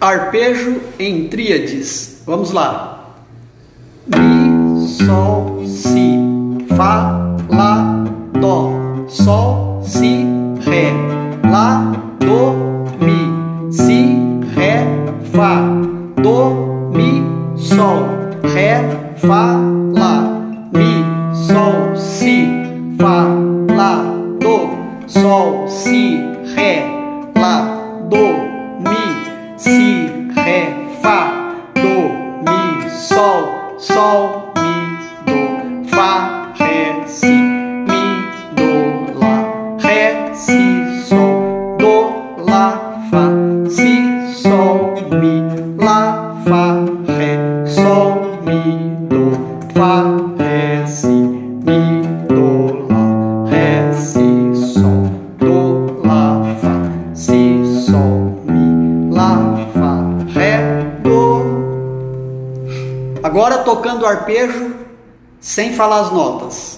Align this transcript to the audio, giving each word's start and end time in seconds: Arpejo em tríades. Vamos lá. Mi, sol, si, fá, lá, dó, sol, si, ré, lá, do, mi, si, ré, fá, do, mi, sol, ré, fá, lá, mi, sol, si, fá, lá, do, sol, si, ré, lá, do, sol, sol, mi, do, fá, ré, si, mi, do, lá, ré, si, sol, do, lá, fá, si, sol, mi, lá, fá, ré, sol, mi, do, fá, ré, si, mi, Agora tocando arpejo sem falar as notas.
Arpejo 0.00 0.80
em 0.96 1.26
tríades. 1.26 2.22
Vamos 2.24 2.52
lá. 2.52 3.16
Mi, 4.06 4.86
sol, 4.86 5.66
si, 5.66 6.18
fá, 6.76 7.36
lá, 7.48 8.04
dó, 8.40 8.70
sol, 9.08 9.82
si, 9.84 10.24
ré, 10.64 10.92
lá, 11.50 11.92
do, 12.20 12.52
mi, 13.04 13.72
si, 13.72 14.16
ré, 14.54 14.86
fá, 15.32 15.62
do, 16.22 16.90
mi, 16.96 17.20
sol, 17.56 18.06
ré, 18.54 18.80
fá, 19.16 19.56
lá, 19.92 20.40
mi, 20.72 21.04
sol, 21.34 21.96
si, 21.96 22.46
fá, 23.00 23.26
lá, 23.74 24.04
do, 24.38 25.08
sol, 25.08 25.66
si, 25.66 26.20
ré, 26.54 26.86
lá, 27.36 28.06
do, 28.08 28.37
sol, 32.98 33.76
sol, 33.78 34.52
mi, 34.56 34.98
do, 35.24 35.88
fá, 35.88 36.52
ré, 36.58 37.04
si, 37.06 37.26
mi, 37.26 38.26
do, 38.56 39.18
lá, 39.20 39.76
ré, 39.78 40.34
si, 40.34 41.04
sol, 41.04 41.76
do, 41.78 42.44
lá, 42.50 43.06
fá, 43.08 43.30
si, 43.70 44.34
sol, 44.34 44.94
mi, 45.12 45.42
lá, 45.78 46.42
fá, 46.44 46.74
ré, 47.06 47.66
sol, 47.66 48.40
mi, 48.44 48.90
do, 49.08 49.30
fá, 49.72 50.02
ré, 50.36 50.84
si, 50.86 51.06
mi, 51.06 52.07
Agora 63.38 63.58
tocando 63.58 64.04
arpejo 64.04 64.74
sem 65.38 65.72
falar 65.72 66.00
as 66.00 66.10
notas. 66.10 66.77